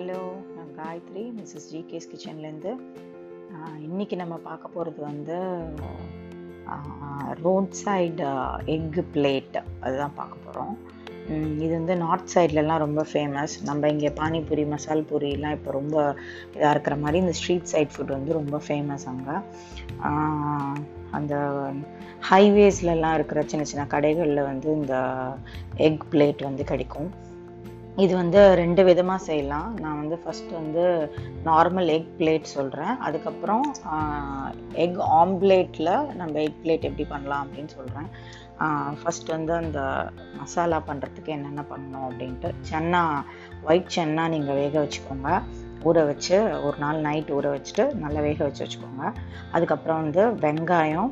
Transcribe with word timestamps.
Hello 0.00 0.20
நான் 0.56 0.70
Gayatri 0.76 1.22
Mrs 1.38 1.66
GK's 1.72 2.06
கிச்சன்லேருந்து. 2.10 2.70
இன்றைக்கி 3.86 4.16
நம்ம 4.20 4.36
பார்க்க 4.46 4.70
போகிறது 4.74 5.00
வந்து 5.02 5.36
ரோட் 7.42 7.74
சைடு 7.80 8.28
எக்கு 8.74 9.02
பிளேட் 9.14 9.58
அதுதான் 9.80 10.16
பார்க்க 10.20 10.44
போகிறோம் 10.44 10.72
இது 11.62 11.70
வந்து 11.70 11.96
நார்த் 12.04 12.32
சைட்லலாம் 12.34 12.82
ரொம்ப 12.84 13.04
ஃபேமஸ் 13.12 13.56
நம்ம 13.68 13.88
இங்கே 13.88 14.12
பானிபூரி 14.20 14.64
மசால் 14.72 15.06
பூரிலாம் 15.10 15.56
இப்போ 15.58 15.70
ரொம்ப 15.78 15.96
இதாக 16.54 16.74
இருக்கிற 16.74 16.96
மாதிரி 16.96 17.20
இந்த 17.24 17.34
ஸ்ட்ரீட் 17.40 17.70
சைட் 17.72 17.94
ஃபுட் 17.96 18.16
வந்து 18.16 18.38
ரொம்ப 18.40 18.60
ஃபேமஸ் 18.68 19.08
அங்கே. 19.12 19.36
அந்த 21.18 21.34
ஹைவேஸ்லலாம் 22.30 23.18
இருக்கிற 23.20 23.42
சின்ன 23.54 23.66
சின்ன 23.72 23.86
கடைகளில் 23.96 24.48
வந்து 24.50 24.70
இந்த 24.72 24.94
எக் 25.88 26.06
பிளேட் 26.10 26.42
வந்து 26.42 26.64
கிடைக்கும். 26.64 27.10
இது 27.96 28.12
வந்து 28.16 28.40
ரெண்டு 28.60 28.82
விதமாக 28.84 29.24
செய்யலாம். 29.26 29.70
நான் 29.82 29.98
வந்து 30.00 30.16
ஃபஸ்ட்டு 30.22 30.58
வந்து 30.58 30.84
நார்மல் 31.48 31.88
எக் 31.94 32.12
பிளேட் 32.18 32.46
சொல்கிறேன் 32.56 32.94
அதுக்கப்புறம் 33.06 33.64
எக் 34.84 35.00
ஆம்ப்லேட்டில் 35.20 35.90
நம்ம 36.20 36.40
எக் 36.46 36.60
பிளேட் 36.64 36.86
எப்படி 36.90 37.06
பண்ணலாம் 37.14 37.42
அப்படின்னு 37.44 37.72
சொல்கிறேன் 37.78 38.08
ஃபஸ்ட் 39.00 39.28
வந்து 39.36 39.52
அந்த 39.62 39.80
மசாலா 40.40 40.78
பண்ணுறதுக்கு 40.88 41.30
என்னென்ன 41.36 41.64
பண்ணணும் 41.72 42.06
அப்படின்ட்டு 42.08 42.50
சென்னா 42.70 43.02
ஒயிட் 43.68 43.94
சென்னா 43.96 44.26
நீங்கள் 44.34 44.58
வேக 44.62 44.74
வச்சுக்கோங்க. 44.84 45.30
ஊற 45.88 45.98
வச்சு 46.10 46.36
ஒரு 46.66 46.76
நாள் 46.84 46.98
நைட் 47.06 47.30
ஊற 47.36 47.46
வச்சுட்டு 47.56 47.86
நல்லா 48.04 48.20
வேக 48.28 48.40
வச்சு 48.46 48.62
வச்சுக்கோங்க. 48.64 49.04
அதுக்கப்புறம் 49.52 50.00
வந்து 50.04 50.24
வெங்காயம் 50.46 51.10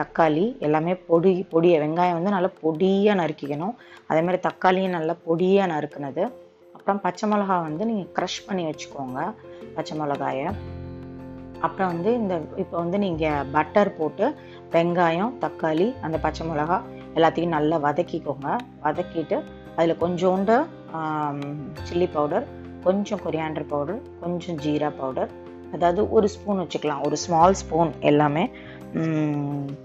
தக்காளி 0.00 0.44
எல்லாமே 0.66 0.92
பொடி 1.08 1.32
பொடியை 1.52 1.78
வெங்காயம் 1.84 2.18
வந்து 2.18 2.34
நல்லா 2.36 2.50
பொடியாக 2.64 3.20
நறுக்கிக்கணும். 3.22 3.74
அதே 4.10 4.20
மாதிரி 4.26 4.40
தக்காளியும் 4.48 4.96
நல்லா 4.98 5.16
பொடியாக 5.26 5.70
நறுக்குனது. 5.74 6.24
அப்புறம் 6.76 7.00
பச்சை 7.06 7.24
மிளகா 7.30 7.56
வந்து 7.68 7.82
நீங்கள் 7.90 8.12
க்ரஷ் 8.16 8.44
பண்ணி 8.48 8.62
வச்சுக்கோங்க 8.68 9.18
பச்சை 9.76 9.94
மிளகாயை. 10.00 10.46
அப்புறம் 11.66 11.90
வந்து 11.92 12.10
இந்த 12.20 12.34
இப்போ 12.62 12.76
வந்து 12.82 12.98
நீங்கள் 13.04 13.48
பட்டர் 13.54 13.90
போட்டு 13.98 14.26
வெங்காயம் 14.74 15.34
தக்காளி 15.42 15.88
அந்த 16.06 16.16
பச்சை 16.24 16.44
மிளகா 16.50 16.78
எல்லாத்தையும் 17.16 17.54
நல்லா 17.56 17.76
வதக்கிக்கோங்க. 17.86 18.48
வதக்கிட்டு 18.86 19.38
அதில் 19.76 20.00
கொஞ்சோண்டு 20.04 20.56
சில்லி 21.88 22.08
பவுடர் 22.16 22.46
கொஞ்சம் 22.86 23.20
கொரியாண்டர் 23.24 23.70
பவுடர் 23.72 24.00
கொஞ்சம் 24.22 24.58
ஜீரா 24.64 24.90
பவுடர் 25.00 25.30
அதாவது 25.74 26.02
ஒரு 26.16 26.26
ஸ்பூன் 26.34 26.60
வச்சுக்கலாம். 26.62 27.02
ஒரு 27.06 27.16
ஸ்மால் 27.24 27.58
ஸ்பூன் 27.60 27.90
எல்லாமே. 28.10 28.44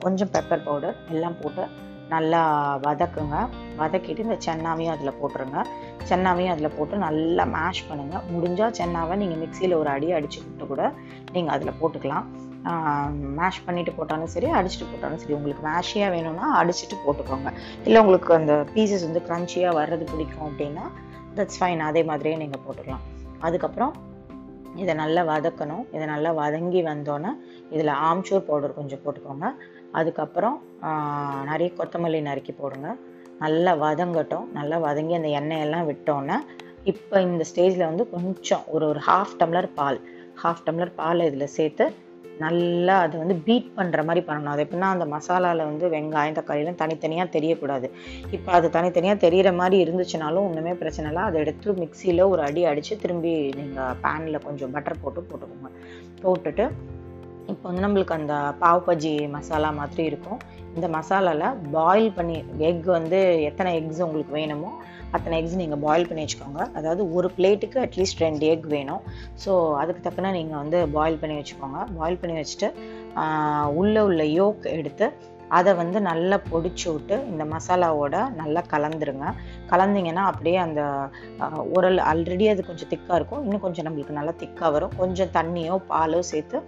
கொஞ்சம் 0.04 0.32
பெப்பர் 0.36 0.64
பவுடர் 0.68 0.96
எல்லாம் 1.14 1.36
போட்டு 1.42 1.64
நல்லா 2.14 2.40
வதக்குங்க. 2.86 3.36
வதக்கிட்டு 3.80 4.24
இந்த 4.26 4.38
சென்னாவையும் 4.46 4.94
அதில் 4.96 5.18
போட்டுருங்க. 5.20 5.60
சென்னாவையும் 6.10 6.54
அதில் 6.54 6.76
போட்டு 6.78 6.96
நல்லா 7.06 7.44
மேஷ் 7.56 7.82
பண்ணுங்கள் 7.90 8.26
முடிஞ்சால் 8.34 8.76
சென்னாவை 8.80 9.16
நீங்கள் 9.22 9.42
மிக்சியில் 9.44 9.76
ஒரு 9.82 9.90
அடி 9.94 10.08
அடிச்சுக்கிட்டு 10.18 10.68
கூட 10.72 10.84
நீங்கள் 11.36 11.54
அதில் 11.56 11.78
போட்டுக்கலாம். 11.80 12.28
மேஷ் 13.40 13.64
பண்ணிவிட்டு 13.66 13.92
போட்டாலும் 13.98 14.32
சரி 14.36 14.48
அடிச்சுட்டு 14.60 14.88
போட்டாலும் 14.92 15.22
சரி 15.24 15.36
உங்களுக்கு 15.38 15.64
மேஷியாக 15.70 16.14
வேணும்னா 16.16 16.48
அடிச்சுட்டு 16.62 16.98
போட்டுக்கோங்க. 17.06 17.50
இல்லை 17.88 18.00
உங்களுக்கு 18.04 18.32
அந்த 18.40 18.54
பீசஸ் 18.74 19.08
வந்து 19.08 19.22
க்ரன்ச்சியாக 19.28 19.78
வர்றது 19.80 20.06
பிடிக்கும் 20.14 20.48
அப்படின்னா 20.50 20.86
தட்ஸ் 21.38 21.60
ஃபைன் 21.62 21.84
அதே 21.90 22.04
மாதிரியே 22.10 22.36
நீங்கள் 22.44 22.64
போட்டுக்கலாம். 22.66 23.06
அதுக்கப்புறம் 23.48 23.94
இதை 24.82 24.94
நல்லா 25.02 25.22
வதக்கணும். 25.32 25.84
இதை 25.96 26.06
நல்லா 26.14 26.32
வதங்கி 26.42 26.82
வந்தோன்னே 26.92 27.32
இதில் 27.74 27.92
ஆம்ச்சூர் 28.10 28.48
பவுடர் 28.50 28.78
கொஞ்சம் 28.80 29.02
போட்டுக்கோங்க. 29.04 29.50
அதுக்கப்புறம் 30.00 30.58
நிறைய 31.50 31.70
கொத்தமல்லி 31.80 32.22
நறுக்கி 32.30 32.56
போடுங்க. 32.62 32.90
நல்லா 33.44 33.72
வதங்கட்டும். 33.86 34.48
நல்லா 34.60 34.78
வதங்கி 34.88 35.16
அந்த 35.20 35.30
எண்ணெயெல்லாம் 35.40 35.88
விட்டோன்னே 35.92 36.38
இப்போ 36.92 37.16
இந்த 37.28 37.44
ஸ்டேஜில் 37.50 37.90
வந்து 37.90 38.06
கொஞ்சம் 38.16 38.66
ஒரு 38.76 38.86
ஒரு 38.92 39.00
ஹாஃப் 39.08 39.38
டம்ளர் 39.40 39.70
பால் 39.78 40.00
ஹாஃப் 40.42 40.66
டம்ளர் 40.68 40.92
பால் 41.00 41.28
இதில் 41.30 41.54
சேர்த்து 41.58 41.86
நல்லா 42.40 42.96
அது 43.00 43.16
வந்து 43.18 43.36
பீட் 43.46 43.70
பண்ணுற 43.78 44.06
மாதிரி 44.06 44.26
பண்ணணும். 44.28 44.54
அது 44.54 44.64
எப்படின்னா 44.64 44.90
அந்த 44.96 45.06
மசாலாவில் 45.06 45.68
வந்து 45.70 45.88
வெங்காயம் 45.88 46.38
தக்காளிலாம் 46.40 46.82
தனித்தனியாக 46.82 47.40
தெரியக்கூடாது. 47.40 47.90
இப்போ 48.32 48.52
அது 48.52 48.70
தனித்தனியாக 48.70 49.20
தெரிகிற 49.20 49.52
மாதிரி 49.54 49.78
இருந்துச்சுனாலும் 49.84 50.48
ஒன்றுமே 50.48 50.74
பிரச்சனை 50.74 51.10
இல்லை. 51.12 51.24
அதை 51.24 51.40
எடுத்து 51.42 51.74
மிக்சியில் 51.74 52.30
ஒரு 52.34 52.42
அடி 52.42 52.64
அடித்து 52.66 52.98
திரும்பி 52.98 53.34
நீங்கள் 53.56 53.96
பேனில் 54.04 54.44
கொஞ்சம் 54.44 54.72
பட்டர் 54.72 55.02
போட்டு 55.02 55.28
போட்டுக்கோங்க. 55.32 55.72
போட்டுட்டு 56.24 56.68
இப்போ 57.52 57.66
வந்து 57.70 57.84
நம்மளுக்கு 57.86 58.16
அந்த 58.20 58.36
பாவ் 58.62 58.86
பஜ்ஜி 58.88 59.14
மசாலா 59.36 59.70
மாதிரி 59.80 60.04
இருக்கும். 60.12 60.40
இந்த 60.78 60.88
மசாலாவில் 60.96 61.60
பாயில் 61.76 62.10
பண்ணி 62.18 62.38
எக் 62.70 62.88
வந்து 62.98 63.20
எத்தனை 63.50 63.72
எக்ஸ் 63.80 64.02
உங்களுக்கு 64.06 64.34
வேணுமோ 64.40 64.72
அத்தனை 65.16 65.36
எக்ஸ் 65.42 65.60
நீங்கள் 65.62 65.82
பாயில் 65.86 66.08
பண்ணி 66.08 66.24
வச்சுக்கோங்க. 66.24 66.62
அதாவது 66.78 67.02
ஒரு 67.18 67.28
பிளேட்டுக்கு 67.38 67.78
அட்லீஸ்ட் 67.84 68.24
ரெண்டு 68.26 68.46
எக் 68.54 68.68
வேணும். 68.76 69.04
ஸோ 69.44 69.52
அதுக்கு 69.82 70.02
தக்கன 70.08 70.32
நீங்கள் 70.40 70.62
வந்து 70.64 70.80
பாயில் 70.98 71.22
பண்ணி 71.22 71.38
வச்சுக்கோங்க. 71.40 71.80
பாயில் 72.00 72.20
பண்ணி 72.24 72.36
வச்சுட்டு 72.42 72.70
உள்ளே 73.82 74.02
உள்ள 74.10 74.24
யோக் 74.40 74.66
எடுத்து 74.78 75.08
அதை 75.58 75.72
வந்து 75.80 76.02
நல்லா 76.10 76.38
பொடிச்சு 76.52 76.88
விட்டு 76.94 77.16
இந்த 77.32 77.44
மசாலாவோட 77.54 78.16
நல்லா 78.42 78.62
கலந்துருங்க. 78.74 79.26
கலந்திங்கன்னா 79.72 80.24
அப்படியே 80.32 80.58
அந்த 80.66 80.82
உரல் 81.78 82.00
ஆல்ரெடி 82.12 82.48
அது 82.54 82.64
கொஞ்சம் 82.70 82.92
திக்காக 82.94 83.20
இருக்கும். 83.20 83.44
இன்னும் 83.46 83.64
கொஞ்சம் 83.66 83.88
நம்மளுக்கு 83.88 84.18
நல்லா 84.20 84.34
திக்காக 84.44 84.72
வரும். 84.76 84.96
கொஞ்சம் 85.02 85.34
தண்ணியோ 85.38 85.78
பாலோ 85.92 86.20
சேர்த்து 86.32 86.60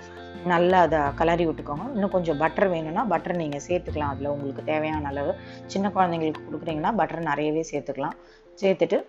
நல்லா 0.54 0.80
அதை 0.88 1.00
கலரி 1.20 1.46
விட்டுக்கோங்க. 1.48 1.86
இன்னும் 1.96 2.14
கொஞ்சம் 2.16 2.38
பட்டர் 2.44 2.70
வேணும்னா 2.74 3.04
பட்டர் 3.14 3.42
நீங்கள் 3.44 3.66
சேர்த்துக்கலாம். 3.68 4.14
அதில் 4.14 4.34
உங்களுக்கு 4.36 4.64
தேவையான 4.72 5.08
அளவு. 5.14 5.34
சின்ன 5.74 5.92
குழந்தைங்களுக்கு 5.98 6.48
கொடுக்குறீங்கன்னா 6.48 6.94
பட்டர் 7.02 7.30
நிறையவே 7.32 7.64
சேர்த்துக்கலாம். 7.72 8.18
சேர்த்துட்டு 8.62 9.00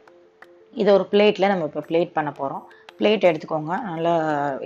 இதை 0.74 0.90
ஒரு 0.94 1.06
பிளேட்டில் 1.12 1.50
நம்ம 1.50 1.66
இப்போ 1.68 1.82
பிளேட் 1.88 2.16
பண்ண 2.16 2.30
போகிறோம் 2.30 2.64
பிளேட் 3.00 3.26
எடுத்துக்கோங்க. 3.28 3.72
நல்லா 3.88 4.12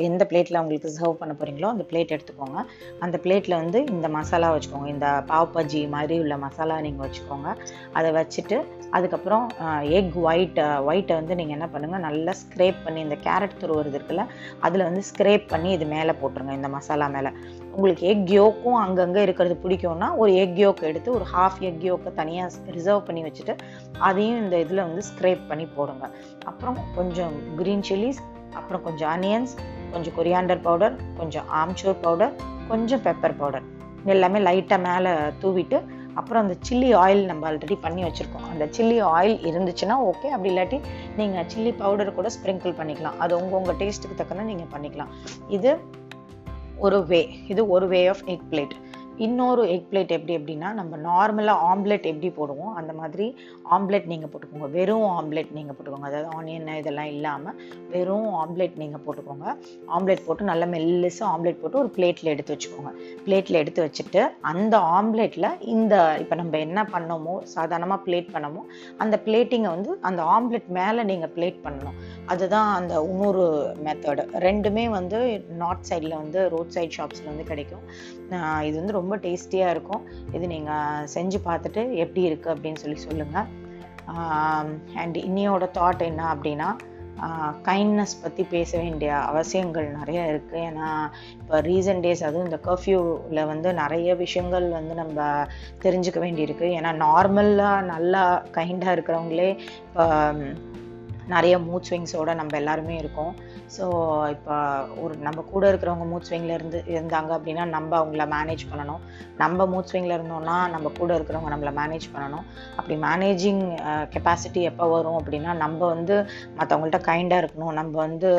எந்த 0.08 0.22
பிளேட்டில் 0.30 0.58
உங்களுக்கு 0.60 0.92
சர்வ் 0.98 1.18
பண்ண 1.20 1.32
போகிறீங்களோ 1.38 1.68
அந்த 1.74 1.84
பிளேட் 1.90 2.14
எடுத்துக்கோங்க. 2.16 2.60
அந்த 3.04 3.16
பிளேட்டில் 3.24 3.56
வந்து 3.62 3.80
இந்த 3.94 4.08
மசாலா 4.16 4.50
வச்சுக்கோங்க. 4.54 4.88
இந்த 4.94 5.08
பாவ் 5.30 5.50
பஜ்ஜி 5.56 5.82
மாதிரி 5.96 6.16
உள்ள 6.24 6.36
மசாலா 6.46 6.76
நீங்கள் 6.86 7.04
வச்சுக்கோங்க. 7.06 7.48
அதை 7.98 8.10
வச்சுட்டு 8.18 8.58
அதுக்கப்புறம் 8.98 9.44
எக் 9.98 10.16
ஒயிட் 10.28 10.60
ஒயிட்டை 10.90 11.14
வந்து 11.20 11.36
நீங்கள் 11.40 11.56
என்ன 11.58 11.68
பண்ணுங்கள் 11.74 12.04
நல்லா 12.08 12.32
ஸ்க்ரேப் 12.42 12.80
பண்ணி 12.86 13.00
இந்த 13.06 13.18
கேரட் 13.26 13.60
துருவுறது 13.62 13.96
இருக்குல்ல 13.98 14.24
அதில் 14.68 14.88
வந்து 14.88 15.02
ஸ்க்ரேப் 15.10 15.46
பண்ணி 15.54 15.70
இது 15.78 15.88
மேலே 15.96 16.14
போட்டுருங்க 16.22 16.54
இந்த 16.60 16.70
மசாலா 16.76 17.08
மேலே. 17.16 17.32
உங்களுக்கு 17.76 18.04
எக் 18.12 18.32
யோக்கும் 18.38 18.78
அங்கங்கே 18.84 19.20
இருக்கிறது 19.26 19.54
பிடிக்கும்னா 19.64 20.08
ஒரு 20.22 20.32
எக் 20.42 20.58
யோக் 20.64 20.82
எடுத்து 20.90 21.10
ஒரு 21.18 21.26
ஹாஃப் 21.34 21.60
எக் 21.68 21.84
யோக்கை 21.90 22.10
தனியாக 22.20 22.72
ரிசர்வ் 22.76 23.06
பண்ணி 23.08 23.22
வச்சுட்டு 23.26 23.54
அதையும் 24.08 24.40
இந்த 24.42 24.58
இதில் 24.64 24.84
வந்து 24.86 25.02
ஸ்க்ரேப் 25.10 25.42
பண்ணி 25.50 25.66
போடுங்க. 25.76 26.04
அப்புறம் 26.50 26.78
கொஞ்சம் 26.98 27.34
க்ரீன் 27.60 27.86
சில்லிஸ் 27.90 28.20
அப்புறம் 28.60 28.82
கொஞ்சம் 28.88 29.10
ஆனியன்ஸ் 29.14 29.54
கொஞ்சம் 29.94 30.16
கொரியாண்டர் 30.18 30.62
பவுடர் 30.68 30.94
கொஞ்சம் 31.20 31.48
ஆம்ச்சூர் 31.62 31.98
பவுடர் 32.04 32.36
கொஞ்சம் 32.68 33.02
பெப்பர் 33.08 33.38
பவுடர் 33.40 33.66
எல்லாமே 34.14 34.38
லைட்டாக 34.48 34.80
மேலே 34.86 35.10
தூவிட்டு 35.42 35.78
அப்புறம் 36.20 36.42
அந்த 36.44 36.54
சில்லி 36.68 36.88
ஆயில் 37.02 37.22
நம்ம 37.28 37.42
ஆல்ரெடி 37.50 37.76
பண்ணி 37.84 38.02
வச்சுருக்கோம். 38.06 38.46
அந்த 38.52 38.64
சில்லி 38.76 38.96
ஆயில் 39.16 39.36
இருந்துச்சுன்னா 39.50 39.94
ஓகே 40.08 40.28
அப்படி 40.34 40.50
இல்லாட்டி 40.52 40.78
நீங்கள் 41.18 41.46
சில்லி 41.52 41.72
பவுடர் 41.82 42.16
கூட 42.18 42.28
ஸ்ப்ரிங்கிள் 42.36 42.74
பண்ணிக்கலாம். 42.80 43.16
அது 43.24 43.32
உங்கள் 43.40 43.58
உங்கள் 43.60 43.78
டேஸ்ட்டுக்கு 43.82 44.18
தக்கன 44.18 44.44
நீங்கள் 44.50 44.70
பண்ணிக்கலாம். 44.74 45.12
இது 45.56 45.70
ஒரு 46.76 47.06
வே 47.06 47.28
இது 47.48 47.68
ஒரு 47.68 47.88
வே 47.88 48.06
ஆஃப் 48.06 48.22
எக் 48.26 48.46
பிளேட் 48.50 48.74
இன்னொரு 49.26 49.62
எக் 49.72 49.88
பிளேட் 49.90 50.12
எப்படி 50.16 50.34
எப்படின்னா 50.36 50.68
நம்ம 50.78 50.98
நார்மலாக 51.06 51.64
ஆம்லெட் 51.70 52.06
எப்படி 52.10 52.28
போடுவோம் 52.38 52.74
அந்த 52.80 52.92
மாதிரி 53.00 53.26
ஆம்லெட் 53.74 54.06
நீங்கள் 54.12 54.30
போட்டுக்கோங்க. 54.32 54.68
வெறும் 54.76 55.06
ஆம்லெட் 55.16 55.50
நீங்கள் 55.58 55.76
போட்டுக்கோங்க. 55.76 56.08
அதாவது 56.10 56.28
ஆனியன் 56.38 56.70
இதெல்லாம் 56.80 57.10
இல்லாமல் 57.14 57.56
வெறும் 57.92 58.30
ஆம்லெட் 58.42 58.76
நீங்கள் 58.82 59.02
போட்டுக்கோங்க. 59.04 59.46
ஆம்லெட் 59.96 60.24
போட்டு 60.26 60.48
நல்லா 60.50 60.68
மெல்லிசு 60.74 61.22
ஆம்லெட் 61.32 61.60
போட்டு 61.62 61.80
ஒரு 61.82 61.90
பிளேட்டில் 61.96 62.32
எடுத்து 62.34 62.54
வச்சுக்கோங்க. 62.54 62.92
பிளேட்டில் 63.26 63.60
எடுத்து 63.62 63.84
வச்சுட்டு 63.86 64.22
அந்த 64.52 64.74
ஆம்லெட்டில் 64.98 65.48
இந்த 65.74 65.94
இப்போ 66.22 66.38
நம்ம 66.42 66.58
என்ன 66.66 66.86
பண்ணோமோ 66.94 67.36
சாதாரணமாக 67.56 68.00
பிளேட் 68.06 68.32
பண்ணமோ 68.34 68.64
அந்த 69.04 69.18
பிளேட்டிங்கை 69.28 69.70
வந்து 69.76 69.92
அந்த 70.10 70.22
ஆம்லெட் 70.36 70.68
மேலே 70.80 71.02
நீங்கள் 71.12 71.32
பிளேட் 71.36 71.60
பண்ணணும். 71.66 71.98
அதுதான் 72.32 72.70
அந்த 72.78 72.94
இன்னொரு 73.10 73.46
மெத்தடு 73.86 74.24
ரெண்டுமே 74.48 74.86
வந்து 74.98 75.20
நார்த் 75.62 75.88
சைடில் 75.90 76.18
வந்து 76.22 76.40
ரோட் 76.56 76.74
சைட் 76.78 76.96
ஷாப்ஸில் 76.98 77.30
வந்து 77.32 77.46
கிடைக்கும். 77.52 77.86
இது 78.66 78.76
வந்து 78.80 78.94
ரொம்ப 79.02 79.16
டேஸ்டியாக 79.26 79.74
இருக்கும். 79.76 80.04
இது 80.36 80.46
நீங்கள் 80.54 81.10
செஞ்சு 81.16 81.40
பார்த்துட்டு 81.48 81.84
எப்படி 82.04 82.24
இருக்குது 82.30 82.54
அப்படின்னு 82.54 82.82
சொல்லி 82.84 83.00
சொல்லுங்கள் 83.08 83.50
அண்ட் 85.02 85.18
இன்னியோட 85.28 85.64
தாட் 85.76 86.08
என்ன 86.12 86.22
அப்படின்னா 86.36 86.70
கைண்ட்னஸ் 87.66 88.14
பற்றி 88.22 88.42
பேச 88.54 88.70
வேண்டிய 88.82 89.10
அவசியங்கள் 89.30 89.86
நிறைய 89.98 90.20
இருக்குது 90.30 90.62
ஏன்னா 90.68 90.88
இப்போ 91.40 91.56
ரீசன்ட் 91.68 92.04
டேஸ் 92.06 92.24
அதுவும் 92.28 92.46
இந்த 92.48 92.58
கர்ஃப்யூவில் 92.68 93.40
வந்து 93.50 93.68
நிறைய 93.80 94.14
விஷயங்கள் 94.22 94.66
வந்து 94.78 94.94
நம்ம 95.00 95.26
தெரிஞ்சுக்க 95.84 96.20
வேண்டியிருக்கு. 96.24 96.66
ஏன்னா 96.78 96.90
நார்மலாக 97.04 97.88
நல்லா 97.92 98.22
கைண்டாக 98.58 98.96
இருக்கிறவங்களே 98.96 99.50
இப்போ 99.86 100.06
நிறைய 101.34 101.54
மூட் 101.68 101.88
ஸ்விங்ஸோடு 101.90 102.34
நம்ம 102.40 102.56
எல்லாருமே 102.62 102.96
இருக்கோம். 103.02 103.34
ஸோ 103.76 103.84
இப்போ 104.34 104.54
ஒரு 105.02 105.14
நம்ம 105.26 105.44
கூட 105.52 105.62
இருக்கிறவங்க 105.70 106.06
மூட் 106.12 106.26
ஸ்விங்கில் 106.28 106.54
இருந்து 106.56 106.78
இருந்தாங்க 106.94 107.30
அப்படின்னா 107.36 107.64
நம்ம 107.74 107.90
அவங்கள 108.00 108.24
மேனேஜ் 108.34 108.64
பண்ணணும். 108.70 109.02
நம்ம 109.42 109.66
மூட் 109.72 109.90
ஸ்விங்கில் 109.90 110.16
இருந்தோம்னா 110.16 110.56
நம்ம 110.74 110.90
கூட 111.00 111.10
இருக்கிறவங்க 111.18 111.52
நம்மளை 111.54 111.72
மேனேஜ் 111.80 112.06
பண்ணணும். 112.14 112.46
அப்படி 112.78 112.96
மேனேஜிங் 113.06 113.62
கெப்பாசிட்டி 114.14 114.62
எப்போ 114.70 114.86
வரும் 114.94 115.18
அப்படின்னா 115.20 115.52
நம்ம 115.64 115.80
வந்து 115.94 116.16
மற்றவங்கள்ட்ட 116.58 117.00
கைண்டாக 117.10 117.42
இருக்கணும். 117.44 117.74
நம்ம 117.80 117.92
வந்து 118.06 118.30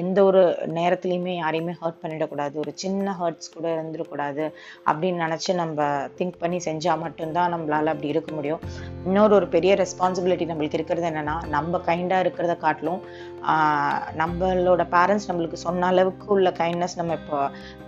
எந்த 0.00 0.18
ஒரு 0.28 0.42
நேரத்துலையுமே 0.78 1.32
யாரையுமே 1.40 1.72
ஹர்ட் 1.80 2.02
பண்ணிடக்கூடாது. 2.02 2.54
ஒரு 2.62 2.72
சின்ன 2.82 3.14
ஹர்ட்ஸ் 3.20 3.52
கூட 3.56 3.66
இருந்துடக்கூடாது 3.76 4.44
அப்படின்னு 4.90 5.24
நினச்சி 5.26 5.50
நம்ம 5.62 5.88
திங்க் 6.18 6.40
பண்ணி 6.42 6.60
செஞ்சால் 6.68 7.02
மட்டும்தான் 7.04 7.52
நம்மளால் 7.54 7.92
அப்படி 7.92 8.12
இருக்க 8.14 8.30
முடியும். 8.38 8.62
இன்னொரு 9.08 9.34
ஒரு 9.38 9.48
பெரிய 9.56 9.72
ரெஸ்பான்சிபிலிட்டி 9.82 10.46
நம்மளுக்கு 10.50 10.78
இருக்கிறது 10.80 11.08
என்னென்னா 11.10 11.36
நம்ம 11.56 11.80
கைண்டாக 11.90 12.24
இருக்கிறத 12.26 12.56
காட்டிலும் 12.64 13.02
நம்மளோட 14.20 14.82
பேரண்ட்ஸ் 14.94 15.26
நம்மளுக்கு 15.28 15.58
சொன்ன 15.64 15.86
அளவுக்கு 15.92 16.26
உள்ள 16.36 16.50
கைண்ட்னஸ் 16.60 16.96
நம்ம 17.00 17.16
இப்போ 17.20 17.38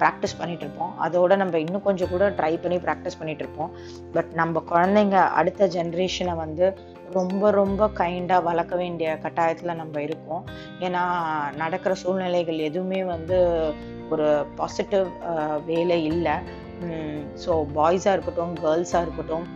ப்ராக்டிஸ் 0.00 0.36
பண்ணிட்டு 0.40 0.64
இருப்போம். 0.66 0.92
அதோட 1.06 1.36
நம்ம 1.42 1.58
இன்னும் 1.64 1.86
கொஞ்சம் 1.88 2.12
கூட 2.14 2.26
ட்ரை 2.40 2.52
பண்ணி 2.64 2.78
ப்ராக்டிஸ் 2.86 3.18
பண்ணிட்டு 3.20 3.44
இருப்போம். 3.44 3.72
பட் 4.16 4.30
நம்ம 4.40 4.62
குழந்தைங்க 4.72 5.18
அடுத்த 5.40 5.68
ஜென்ரேஷனை 5.76 6.36
வந்து 6.44 6.66
ரொம்ப 7.18 7.50
ரொம்ப 7.60 7.88
கைண்டாக 8.00 8.46
வளர்க்க 8.50 8.74
வேண்டிய 8.82 9.08
கட்டாயத்தில் 9.24 9.78
நம்ம 9.80 10.00
இருக்கோம். 10.06 10.44
ஏன்னா 10.86 11.02
நடக்கிற 11.62 11.94
சூழ்நிலைகள் 12.02 12.64
எதுவுமே 12.68 13.02
வந்து 13.14 13.38
ஒரு 14.14 14.28
பாசிட்டிவ் 14.60 15.08
வேலை 15.70 15.98
இல்லை. 16.12 16.36
ஸோ 17.42 17.52
பாய்ஸாக 17.76 18.14
இருக்கட்டும் 18.16 18.54
கேர்ள்ஸாக 18.62 19.04
இருக்கட்டும் 19.06 19.46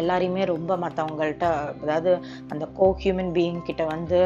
எல்லாரையுமே 0.00 0.42
ரொம்ப 0.52 0.72
மற்றவங்கள்ட்ட 0.84 1.46
அதாவது 1.82 2.12
அந்த 2.52 2.64
கோ 2.78 2.86
ஹியூமன் 3.02 3.32
பீயிங் 3.36 3.60
கிட்ட 3.68 3.82
வந்து 3.94 4.18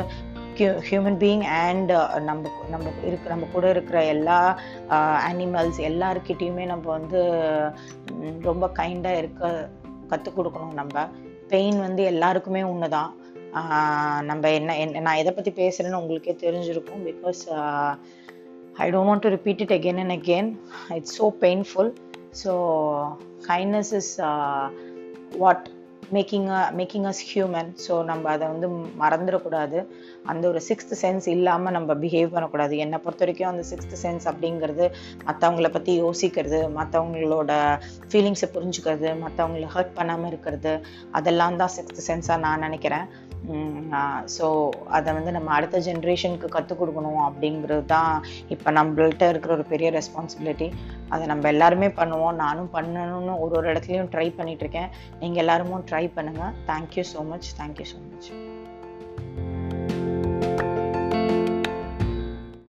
ஹியூமன் 0.64 1.16
பீயிங் 1.16 1.42
அண்ட் 1.42 1.92
நம்ம 2.20 2.50
நம்ம 2.70 2.86
இருக்க 3.06 3.28
நம்ம 3.28 3.46
கூட 3.52 3.70
இருக்கிற 3.70 4.04
எல்லா 4.04 4.58
uh, 4.88 5.16
அனிமல்ஸ் 5.30 5.78
எல்லாருக்கிட்டேயுமே 5.78 6.66
நம்ம 6.66 6.90
வந்து 6.90 7.20
ரொம்ப 8.42 8.70
கைண்டாக 8.74 9.16
இருக்க 9.16 9.68
கற்றுக் 10.08 10.40
கொடுக்கணும் 10.40 10.72
நம்ம. 10.72 11.08
பெயின் 11.48 11.78
வந்து 11.78 12.02
எல்லாருக்குமே 12.02 12.62
ஒன்று 12.62 12.88
தான் 12.88 13.16
நம்ம 14.24 14.50
என்ன 14.50 14.78
என்ன- 14.78 15.00
நான் 15.00 15.16
எதை 15.16 15.32
பற்றி 15.32 15.50
பேசுகிறேன்னு 15.50 16.00
உங்களுக்கே 16.00 16.36
தெரிஞ்சிருக்கும் 16.40 17.04
because 17.04 17.48
I 18.74 18.90
don't 18.90 19.08
want 19.08 19.18
to 19.18 19.28
repeat 19.28 19.60
it 19.60 19.72
again 19.72 19.98
and 19.98 20.24
again 20.24 20.56
it's 20.88 21.22
so 21.22 21.30
painful 21.40 21.92
so 22.44 22.52
kindness 23.48 23.92
is 23.92 24.20
what 25.38 25.70
making 26.16 26.46
making 26.78 27.06
us 27.10 27.22
human 27.30 27.70
so 27.84 27.94
நம்ம 28.10 28.30
அதை 28.34 28.44
வந்து 28.52 28.68
மறந்துடக்கூடாது. 29.02 29.78
அந்த 30.30 30.44
ஒரு 30.52 30.60
சிக்ஸ்த் 30.68 30.94
சென்ஸ் 31.02 31.26
இல்லாமல் 31.34 31.74
நம்ம 31.76 31.94
பிஹேவ் 32.02 32.34
பண்ணக்கூடாது. 32.34 32.74
என்னை 32.84 32.98
பொறுத்த 33.04 33.24
வரைக்கும் 33.24 33.50
அந்த 33.52 33.62
சிக்ஸ்த் 33.70 33.96
சென்ஸ் 34.04 34.26
அப்படிங்கிறது 34.32 34.86
மற்றவங்கள 35.28 35.70
பற்றி 35.76 35.94
யோசிக்கிறது 36.04 36.60
மற்றவங்களோட 36.78 37.52
ஃபீலிங்ஸை 38.10 38.48
புரிஞ்சுக்கிறது 38.56 39.10
மற்றவங்கள 39.24 39.70
ஹர்ட் 39.76 39.96
பண்ணாமல் 40.00 40.30
இருக்கிறது 40.32 40.74
அதெல்லாம் 41.20 41.58
தான் 41.62 41.74
சிக்ஸ்த் 41.78 42.06
சென்ஸாக 42.10 42.44
நான் 42.46 42.64
நினைக்கிறேன். 42.68 43.08
ஸோ 44.36 44.46
அதை 44.96 45.10
வந்து 45.16 45.32
நம்ம 45.36 45.48
அடுத்த 45.56 45.82
ஜென்ரேஷனுக்கு 45.88 46.48
கற்றுக் 46.54 46.80
கொடுக்கணும் 46.80 47.20
அப்படிங்கிறது 47.26 47.84
தான் 47.92 48.14
இப்போ 48.54 48.68
நம்மள்கிட்ட 48.78 49.26
இருக்கிற 49.32 49.52
ஒரு 49.58 49.66
பெரிய 49.72 49.90
ரெஸ்பான்சிபிலிட்டி 49.98 50.68
அதை 51.12 51.24
நம்ம 51.32 51.46
எல்லாருமே 51.54 51.90
பண்ணுவோம். 52.00 52.40
நானும் 52.44 52.72
பண்ணணும்னு 52.76 53.34
ஒரு 53.44 53.54
ஒரு 53.60 53.66
இடத்துலையும் 53.72 54.10
ட்ரை 54.14 54.26
பண்ணிகிட்ருக்கேன் 54.38 54.66
இருக்கேன். 54.68 54.90
நீங்கள் 55.20 55.42
எல்லாருமும் 55.42 55.84
ட்ரை 55.98 56.08
பண்ணுங்கள் 56.16 56.56
thank you 56.66 57.02
so 57.12 57.20
much 57.28 57.46
thank you 57.58 57.86
so 57.90 57.98
much 58.04 58.26